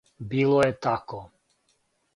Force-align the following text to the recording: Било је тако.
Било 0.31 0.63
је 0.63 0.71
тако. 0.87 1.21